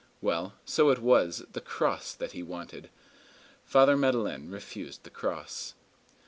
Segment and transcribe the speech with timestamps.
[0.19, 2.89] Well, so it was the cross that he wanted!
[3.63, 5.75] Father Madeleine refused the cross.